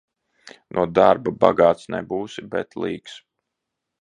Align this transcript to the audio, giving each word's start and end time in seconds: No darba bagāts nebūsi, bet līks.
No 0.77 0.85
darba 0.99 1.33
bagāts 1.43 1.85
nebūsi, 1.97 2.47
bet 2.57 2.81
līks. 2.87 3.21